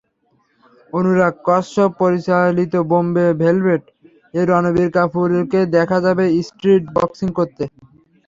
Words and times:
অনুরাগ 0.93 1.33
কশ্যপ 1.47 1.89
পরিচালিত 2.01 2.73
বোম্বে 2.89 3.27
ভেলভেট-এ 3.41 3.91
রণবীর 4.43 4.89
কাপুরকে 4.95 5.59
দেখা 5.75 5.97
যাবে 6.05 6.23
স্ট্রিট 6.47 6.83
বক্সিং 6.95 7.27
করতে। 7.37 7.63